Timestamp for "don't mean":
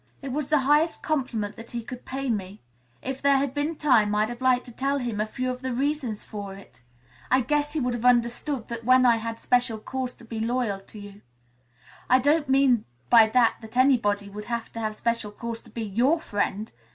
12.17-12.85